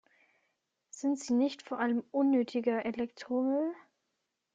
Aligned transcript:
Sind 0.89 1.19
sie 1.19 1.33
nicht 1.35 1.61
vor 1.61 1.77
allem 1.77 2.03
unnötiger 2.09 2.87
Elektromüll? 2.87 3.75